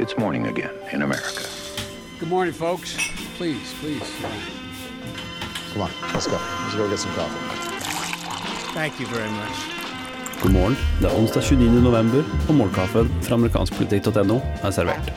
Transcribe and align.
It's 0.00 0.16
morning 0.16 0.46
again 0.46 0.70
in 0.92 1.02
America. 1.02 1.44
Good 2.18 2.30
morning, 2.30 2.54
folks. 2.54 2.96
Please, 3.36 3.74
please. 3.80 4.10
Come 5.72 5.82
on, 5.82 5.90
let's 6.14 6.26
go. 6.26 6.38
Let's 6.62 6.74
go 6.74 6.88
get 6.88 6.98
some 6.98 7.12
coffee. 7.12 8.72
Thank 8.72 8.98
you 8.98 9.06
very 9.06 9.28
much. 9.30 9.56
God 10.42 10.52
morgen. 10.52 10.76
Det 11.00 11.06
er 11.10 11.18
onsdag 11.18 11.42
29. 11.42 11.82
november, 11.82 12.24
og 12.48 12.54
morgenkaffen 12.54 13.12
fra 13.22 13.34
amerikanskpolitikk.no 13.34 14.40
er 14.62 14.70
servert. 14.70 15.12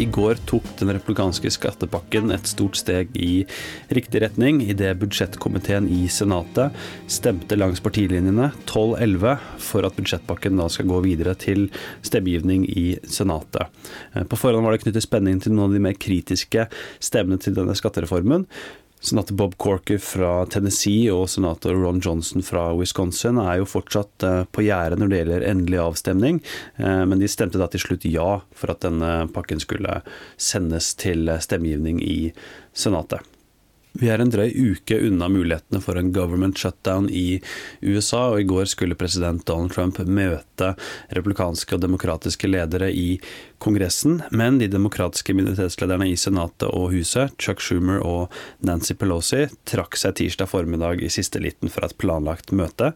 I 0.00 0.06
går 0.08 0.38
tok 0.48 0.64
den 0.78 0.88
republikanske 0.94 1.50
skattepakken 1.52 2.30
et 2.32 2.48
stort 2.48 2.78
steg 2.80 3.10
i 3.20 3.42
riktig 3.92 4.22
retning 4.22 4.62
idet 4.64 4.94
budsjettkomiteen 5.02 5.90
i 5.92 6.06
Senatet 6.08 6.72
stemte 7.10 7.58
langs 7.58 7.82
partilinjene 7.84 8.48
12-11 8.70 9.34
for 9.60 9.84
at 9.84 9.98
budsjettpakken 9.98 10.56
da 10.56 10.70
skal 10.72 10.88
gå 10.88 11.02
videre 11.04 11.34
til 11.36 11.66
stemmegivning 12.00 12.64
i 12.72 12.86
Senatet. 13.04 13.68
På 14.30 14.40
forhånd 14.40 14.64
var 14.64 14.78
det 14.78 14.86
knyttet 14.86 15.04
spenning 15.04 15.42
til 15.44 15.52
noen 15.52 15.68
av 15.68 15.76
de 15.76 15.84
mer 15.90 16.00
kritiske 16.00 16.64
stemmene 16.96 17.42
til 17.44 17.58
denne 17.60 17.76
skattereformen. 17.76 18.48
Senator 19.00 19.34
Bob 19.34 19.56
Corker 19.56 19.98
fra 19.98 20.44
Tennessee 20.52 21.08
og 21.12 21.24
senator 21.32 21.74
Ron 21.74 22.02
Johnson 22.04 22.44
fra 22.44 22.66
Wisconsin 22.76 23.40
er 23.40 23.62
jo 23.62 23.68
fortsatt 23.68 24.26
eh, 24.28 24.42
på 24.52 24.66
gjerdet 24.66 25.00
når 25.00 25.10
det 25.10 25.20
gjelder 25.22 25.48
endelig 25.48 25.80
avstemning, 25.80 26.42
eh, 26.76 27.02
men 27.08 27.22
de 27.22 27.30
stemte 27.32 27.60
da 27.60 27.70
til 27.72 27.84
slutt 27.86 28.04
ja 28.04 28.28
for 28.52 28.74
at 28.74 28.84
denne 28.84 29.24
pakken 29.32 29.62
skulle 29.62 30.02
sendes 30.36 30.92
til 31.00 31.32
stemmegivning 31.40 32.02
i 32.04 32.18
Senatet. 32.76 33.24
Vi 33.98 34.06
er 34.06 34.22
en 34.22 34.30
drøy 34.30 34.52
uke 34.54 35.00
unna 35.02 35.26
mulighetene 35.32 35.80
for 35.82 35.98
en 35.98 36.12
government 36.14 36.58
shutdown 36.58 37.08
i 37.10 37.40
USA, 37.82 38.28
og 38.30 38.42
i 38.42 38.46
går 38.46 38.68
skulle 38.70 38.98
president 38.98 39.42
Donald 39.48 39.74
Trump 39.74 39.98
møte 40.06 40.74
republikanske 41.16 41.74
og 41.74 41.82
demokratiske 41.82 42.50
ledere 42.50 42.92
i 42.94 43.16
Kongressen, 43.60 44.22
men 44.30 44.58
de 44.58 44.66
demokratiske 44.72 45.34
minoritetslederne 45.36 46.06
i 46.08 46.16
Senatet 46.16 46.64
og 46.70 46.94
Huset, 46.94 47.34
Chuck 47.36 47.60
Schumer 47.60 48.00
og 48.00 48.32
Nancy 48.64 48.94
Pelosi, 48.96 49.42
trakk 49.68 49.98
seg 50.00 50.16
tirsdag 50.16 50.48
formiddag 50.48 51.02
i 51.04 51.10
siste 51.12 51.42
liten 51.44 51.68
fra 51.72 51.90
et 51.90 51.96
planlagt 52.00 52.54
møte, 52.56 52.94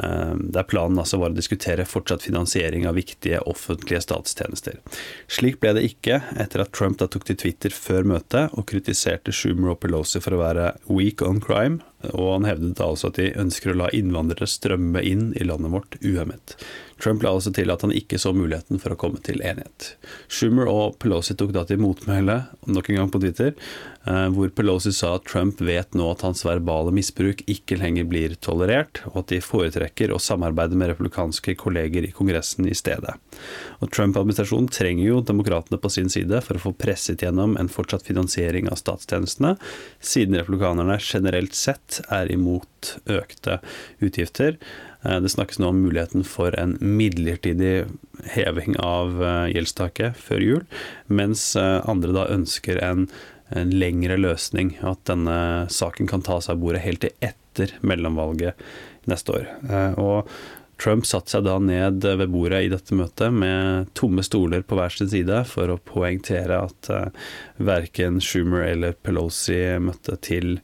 eh, 0.00 0.32
der 0.40 0.68
planen 0.70 1.02
altså 1.02 1.20
var 1.20 1.34
å 1.34 1.36
diskutere 1.36 1.84
fortsatt 1.84 2.24
finansiering 2.24 2.88
av 2.88 2.96
viktige 2.96 3.42
offentlige 3.44 4.00
statstjenester. 4.06 4.80
Slik 5.28 5.60
ble 5.60 5.74
det 5.76 5.84
ikke 5.90 6.22
etter 6.34 6.64
at 6.64 6.72
Trump 6.72 6.96
da 7.02 7.10
tok 7.12 7.28
til 7.28 7.36
Twitter 7.44 7.76
før 7.76 8.08
møtet 8.08 8.56
og 8.56 8.64
kritiserte 8.72 9.36
Schumer 9.36 9.74
og 9.74 9.82
Pelosi 9.84 10.24
for 10.24 10.32
å 10.32 10.40
være 10.40 10.72
weak 10.88 11.20
on 11.26 11.44
crime, 11.44 11.84
og 12.14 12.32
han 12.38 12.48
hevdet 12.48 12.76
da 12.78 12.88
altså 12.88 13.10
at 13.10 13.20
de 13.20 13.30
ønsker 13.36 13.72
å 13.72 13.78
la 13.82 13.92
innvandrere 13.96 14.48
strømme 14.48 15.02
inn 15.04 15.30
i 15.36 15.44
landet 15.44 15.72
vårt 15.72 16.00
uhemmet. 16.04 16.56
Trump 17.02 17.22
la 17.22 17.34
også 17.36 17.52
til 17.56 17.68
at 17.72 17.82
han 17.84 17.92
ikke 17.92 18.18
så 18.20 18.32
muligheten 18.32 18.80
for 18.80 18.94
å 18.94 18.98
komme 18.98 19.20
til 19.24 19.42
enighet. 19.44 19.90
Schumer 20.32 20.68
og 20.70 20.96
Pelosi 21.02 21.36
tok 21.36 21.52
da 21.52 21.66
til 21.68 21.80
motmæle, 21.82 22.38
nok 22.64 22.88
en 22.90 23.00
gang 23.00 23.10
på 23.12 23.20
Twitter, 23.20 23.52
eh, 24.08 24.28
hvor 24.32 24.52
Pelosi 24.56 24.94
sa 24.96 25.14
at 25.18 25.26
Trump 25.28 25.60
vet 25.60 25.92
nå 25.98 26.08
at 26.14 26.24
hans 26.24 26.40
verbale 26.46 26.94
misbruk 26.96 27.42
ikke 27.52 27.76
lenger 27.82 28.08
blir 28.08 28.36
tolerert, 28.40 29.02
og 29.12 29.20
at 29.22 29.34
de 29.34 29.42
foretrekker 29.44 30.14
å 30.14 30.20
samarbeide 30.22 30.78
med 30.78 30.94
republikanske 30.94 31.56
kolleger 31.60 32.08
i 32.08 32.14
Kongressen 32.16 32.68
i 32.70 32.76
stedet. 32.76 33.18
Og 33.84 33.92
Trump-administrasjonen 33.92 34.72
trenger 34.72 35.04
jo 35.10 35.20
demokratene 35.20 35.80
på 35.82 35.92
sin 35.92 36.08
side 36.12 36.40
for 36.46 36.56
å 36.56 36.64
få 36.68 36.74
presset 36.80 37.26
gjennom 37.26 37.58
en 37.60 37.72
fortsatt 37.72 38.08
finansiering 38.08 38.70
av 38.72 38.80
statstjenestene, 38.80 39.56
siden 40.00 40.40
republikanerne 40.40 40.96
generelt 41.02 41.56
sett 41.56 42.00
er 42.08 42.32
imot 42.32 42.96
økte 43.10 43.60
utgifter. 44.00 44.56
Eh, 45.02 45.20
det 45.20 45.28
snakkes 45.28 45.58
nå 45.58 45.68
om 45.68 45.82
muligheten 45.84 46.24
for 46.26 46.56
en 46.58 46.76
midlertidig 46.80 47.86
heving 48.34 48.76
av 48.82 49.22
eh, 49.22 49.46
gjeldstaket 49.54 50.18
før 50.18 50.44
jul, 50.44 50.66
mens 51.06 51.48
eh, 51.60 51.80
andre 51.88 52.14
da 52.16 52.26
ønsker 52.32 52.80
en, 52.84 53.06
en 53.54 53.72
lengre 53.74 54.18
løsning. 54.20 54.76
At 54.86 55.06
denne 55.10 55.38
saken 55.72 56.10
kan 56.10 56.24
tas 56.26 56.50
av 56.52 56.60
bordet 56.62 56.84
helt 56.86 57.04
til 57.04 57.16
etter 57.24 57.76
mellomvalget 57.86 58.58
neste 59.08 59.32
år. 59.32 59.46
Og 60.02 60.26
Trump 60.82 61.06
satte 61.08 61.32
seg 61.32 61.46
da 61.46 61.54
ned 61.62 62.04
ved 62.04 62.28
bordet 62.28 62.66
i 62.66 62.72
dette 62.72 62.96
møtet 62.98 63.32
med 63.32 63.86
tomme 63.96 64.20
stoler 64.26 64.66
på 64.66 64.76
hver 64.76 64.92
sin 64.92 65.08
side 65.08 65.38
for 65.48 65.72
å 65.72 65.78
poengtere 65.80 66.58
at 66.66 66.90
verken 67.56 68.18
Schumer 68.20 68.66
eller 68.66 68.98
Pelosi 68.98 69.56
møtte 69.80 70.18
til 70.26 70.58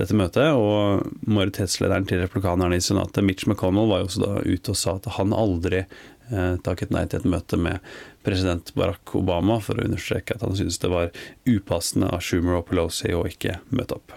dette 0.00 0.16
møtet. 0.16 0.52
Og 0.56 1.04
majoritetslederen 1.28 2.08
til 2.08 2.22
replikanerne 2.24 2.78
i 2.78 2.84
Senatet, 2.84 3.24
Mitch 3.26 3.48
McConnell, 3.48 3.90
var 3.90 4.02
jo 4.02 4.08
også 4.10 4.24
da 4.24 4.32
ute 4.46 4.74
og 4.74 4.80
sa 4.80 4.96
at 4.98 5.10
han 5.16 5.36
aldri 5.36 5.82
eh, 5.84 6.54
takket 6.66 6.94
nei 6.94 7.04
til 7.06 7.22
et 7.22 7.30
møte 7.36 7.60
med 7.60 7.84
president 8.26 8.72
Barack 8.76 9.14
Obama, 9.18 9.60
for 9.64 9.78
å 9.78 9.86
understreke 9.86 10.36
at 10.36 10.46
han 10.46 10.56
syntes 10.58 10.80
det 10.82 10.92
var 10.92 11.12
upassende 11.48 12.10
av 12.10 12.24
Schumer 12.24 12.60
og 12.60 12.66
Pelosi 12.70 13.14
å 13.16 13.26
ikke 13.28 13.60
møte 13.70 14.00
opp. 14.00 14.16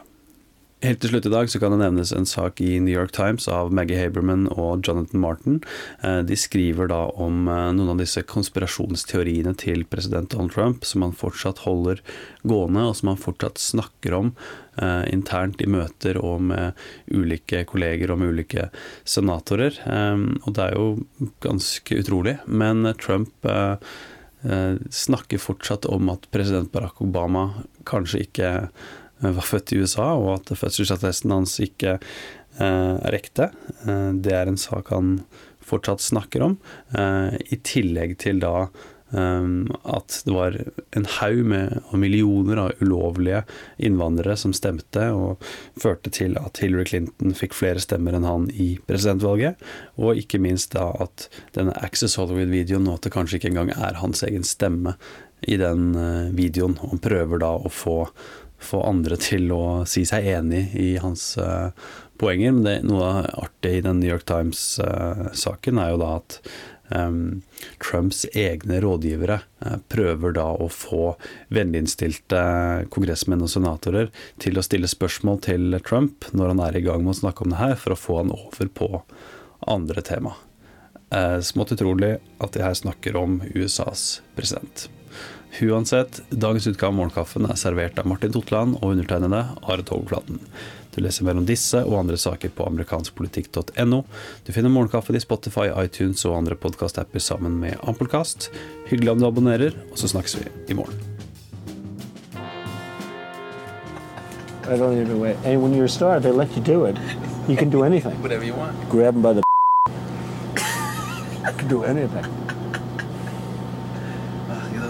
Helt 0.83 0.99
til 0.99 1.13
slutt 1.13 1.27
i 1.29 1.31
dag 1.31 1.47
så 1.47 1.61
kan 1.61 1.71
det 1.71 1.79
nevnes 1.79 2.09
en 2.11 2.25
sak 2.27 2.57
i 2.59 2.73
New 2.83 2.91
York 2.91 3.13
Times 3.15 3.45
av 3.47 3.69
Maggie 3.71 3.95
Haberman 3.95 4.49
og 4.51 4.81
Jonathan 4.83 5.21
Martin. 5.23 5.59
Eh, 6.03 6.19
de 6.27 6.35
skriver 6.35 6.89
da 6.91 7.05
om 7.23 7.45
eh, 7.47 7.69
noen 7.71 7.93
av 7.93 8.01
disse 8.01 8.19
konspirasjonsteoriene 8.27 9.53
til 9.61 9.85
president 9.87 10.33
Donald 10.33 10.51
Trump 10.51 10.83
som 10.83 11.05
han 11.05 11.15
fortsatt 11.15 11.61
holder 11.63 12.01
gående, 12.43 12.83
og 12.83 12.97
som 12.99 13.13
han 13.13 13.21
fortsatt 13.21 13.61
snakker 13.63 14.17
om 14.17 14.33
eh, 14.75 15.05
internt 15.13 15.63
i 15.63 15.69
møter 15.71 16.19
og 16.19 16.43
med 16.49 16.81
ulike 17.15 17.61
kolleger 17.69 18.11
og 18.11 18.19
med 18.19 18.33
ulike 18.35 18.65
senatorer. 19.07 19.77
Og 19.87 20.49
det 20.51 20.65
er 20.65 20.75
jo 20.75 21.29
ganske 21.45 22.01
utrolig. 22.01 22.41
Men 22.43 22.89
Trump 22.99 23.47
snakker 24.91 25.39
fortsatt 25.39 25.87
om 25.87 26.09
at 26.11 26.27
president 26.35 26.67
Barack 26.73 26.99
Obama 27.05 27.45
kanskje 27.87 28.25
ikke 28.25 28.49
var 29.19 29.45
født 29.47 29.73
i 29.73 29.81
USA, 29.83 30.13
og 30.17 30.39
at 30.39 30.55
fødselsattesten 30.57 31.33
hans 31.33 31.57
ikke 31.63 31.97
eh, 31.97 32.95
er 32.97 33.19
ekte. 33.19 33.51
Eh, 33.85 34.09
det 34.23 34.33
er 34.35 34.49
en 34.49 34.59
sak 34.59 34.93
han 34.93 35.19
fortsatt 35.63 36.03
snakker 36.03 36.43
om, 36.43 36.57
eh, 36.97 37.37
i 37.53 37.61
tillegg 37.63 38.17
til 38.23 38.43
da 38.43 38.67
at 39.13 40.23
det 40.25 40.33
var 40.33 40.55
en 40.97 41.03
haug 41.19 41.43
med 41.45 41.75
og 41.83 41.99
millioner 42.01 42.57
av 42.63 42.79
ulovlige 42.81 43.43
innvandrere 43.77 44.33
som 44.41 44.55
stemte, 44.57 45.03
og 45.13 45.43
førte 45.77 46.09
til 46.09 46.33
at 46.41 46.57
Hillary 46.57 46.87
Clinton 46.89 47.35
fikk 47.37 47.53
flere 47.53 47.83
stemmer 47.83 48.17
enn 48.17 48.25
han 48.25 48.47
i 48.49 48.71
presidentvalget. 48.89 49.61
Og 50.01 50.17
ikke 50.17 50.41
minst 50.41 50.73
da 50.73 50.87
at 51.05 51.27
denne 51.53 51.77
Access 51.85 52.17
Hollywood-videoen 52.17 52.89
nå 52.89 52.97
at 52.97 53.05
det 53.05 53.13
kanskje 53.13 53.37
ikke 53.37 53.51
engang 53.53 53.69
er 53.75 54.01
hans 54.01 54.25
egen 54.25 54.49
stemme 54.49 54.95
i 55.45 55.61
den 55.61 55.91
videoen. 56.33 56.79
Og 56.81 56.95
han 56.95 57.05
prøver 57.05 57.45
da 57.45 57.53
å 57.53 57.69
få 57.69 57.99
få 58.65 58.81
andre 58.87 59.17
til 59.21 59.51
å 59.55 59.63
si 59.89 60.05
seg 60.07 60.27
enig 60.33 60.67
i 60.79 60.93
hans 61.01 61.33
uh, 61.41 61.71
poenger. 62.21 62.53
Men 62.55 62.67
det, 62.67 62.75
noe 62.87 63.23
artig 63.39 63.79
i 63.79 63.83
den 63.85 64.01
New 64.01 64.11
York 64.11 64.25
Times-saken 64.29 65.79
uh, 65.79 65.83
er 65.83 65.91
jo 65.93 65.99
da 66.01 66.11
at 66.19 66.37
um, 66.95 67.19
Trumps 67.83 68.23
egne 68.31 68.79
rådgivere 68.83 69.41
uh, 69.65 69.77
prøver 69.91 70.37
da 70.37 70.47
å 70.53 70.69
få 70.71 71.13
vennlinnstilte 71.53 72.41
kongressmenn 72.93 73.45
og 73.45 73.51
senatorer 73.53 74.09
til 74.43 74.57
å 74.59 74.65
stille 74.65 74.89
spørsmål 74.91 75.43
til 75.49 75.79
Trump 75.85 76.29
når 76.31 76.55
han 76.55 76.65
er 76.69 76.79
i 76.79 76.85
gang 76.87 77.05
med 77.05 77.17
å 77.17 77.21
snakke 77.23 77.45
om 77.45 77.53
det 77.53 77.61
her, 77.61 77.77
for 77.79 77.95
å 77.95 77.99
få 77.99 78.19
han 78.23 78.33
over 78.35 78.73
på 78.73 78.89
andre 79.73 80.03
tema. 80.03 80.35
Smått 81.45 81.75
utrolig 81.75 82.15
at 82.41 82.55
de 82.55 82.63
her 82.65 82.73
snakker 82.73 83.15
om 83.19 83.37
USAs 83.53 84.23
president. 84.33 84.87
Uansett, 85.61 86.21
dagens 86.29 86.67
utgave 86.67 86.89
av 86.89 86.95
Morgenkaffen 86.97 87.45
er 87.45 87.57
servert 87.61 87.99
av 88.01 88.07
Martin 88.09 88.33
Totland 88.33 88.79
og 88.79 88.95
undertegnede 88.95 89.43
Are 89.61 89.85
Togflaten. 89.85 90.39
Du 90.95 91.01
leser 91.01 91.25
mer 91.25 91.37
om 91.37 91.45
disse 91.45 91.81
og 91.85 91.99
andre 91.99 92.17
saker 92.21 92.49
på 92.53 92.65
amerikanskpolitikk.no. 92.69 94.01
Du 94.45 94.51
finner 94.53 94.73
Morgenkaffen 94.73 95.17
i 95.17 95.21
Spotify, 95.21 95.69
iTunes 95.81 96.25
og 96.29 96.37
andre 96.39 96.57
podkastapper 96.57 97.21
sammen 97.21 97.59
med 97.61 97.77
Ampelkast. 97.81 98.49
Hyggelig 98.89 99.13
om 99.13 99.21
du 99.21 99.29
abonnerer, 99.29 99.77
og 99.91 100.01
så 100.01 100.09
snakkes 100.09 100.39
vi 100.41 100.49
i 100.69 100.77
morgen. 100.77 101.13
I 104.65 104.77
don't 104.77 104.97
even 104.97 105.19
wait. 105.19 105.35
And 105.43 105.61
when 105.61 105.73
you're 105.73 105.85
a 105.85 105.89
star, 105.89 106.19
they 106.19 106.31
let 106.31 106.55
you 106.55 106.63
do 106.63 106.85
it. 106.85 106.95
You 107.47 107.57
can 107.57 107.69
do 107.69 107.83
anything. 107.83 108.13
Whatever 108.21 108.45
you 108.45 108.53
want. 108.53 108.89
Grab 108.89 109.13
them 109.13 109.21
by 109.21 109.33
the. 109.33 109.41
you 111.45 111.53
can 111.57 111.67
do 111.67 111.83
anything. 111.83 112.52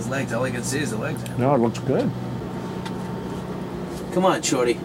Those 0.04 0.12
legs. 0.12 0.34
All 0.34 0.44
I 0.44 0.52
can 0.52 0.64
see 0.64 0.80
is 0.80 0.92
the 0.92 0.98
legs. 0.98 1.24
No, 1.38 1.54
it 1.56 1.60
looks 1.60 1.80
good. 1.80 2.12
Come 4.14 4.26
on, 4.26 4.42
Shorty. 4.42 4.80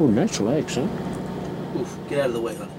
Oh, 0.00 0.06
nice 0.06 0.38
legs, 0.40 0.76
huh? 0.76 0.86
Oof, 1.76 1.98
get 2.08 2.20
out 2.20 2.26
of 2.26 2.32
the 2.34 2.40
way, 2.40 2.54
honey. 2.54 2.70